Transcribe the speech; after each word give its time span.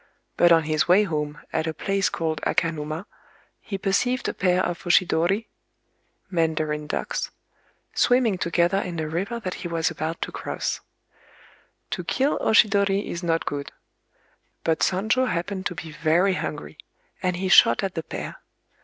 But 0.35 0.51
on 0.51 0.63
his 0.63 0.87
way 0.87 1.03
home, 1.03 1.39
at 1.53 1.67
a 1.67 1.75
place 1.75 2.09
called 2.09 2.41
Akanuma, 2.41 3.05
he 3.59 3.77
perceived 3.77 4.27
a 4.27 4.33
pair 4.33 4.65
of 4.65 4.81
oshidori 4.81 5.45
(mandarin 6.31 6.87
ducks), 6.87 7.29
swimming 7.93 8.39
together 8.39 8.79
in 8.79 8.99
a 8.99 9.07
river 9.07 9.39
that 9.39 9.53
he 9.61 9.67
was 9.67 9.91
about 9.91 10.19
to 10.23 10.31
cross. 10.31 10.79
To 11.91 12.03
kill 12.03 12.39
oshidori 12.39 13.05
is 13.11 13.21
not 13.21 13.45
good; 13.45 13.71
but 14.63 14.79
Sonjō 14.79 15.29
happened 15.29 15.67
to 15.67 15.75
be 15.75 15.91
very 15.91 16.33
hungry, 16.33 16.79
and 17.21 17.35
he 17.35 17.47
shot 17.47 17.83
at 17.83 17.93
the 17.93 18.01
pair. 18.01 18.37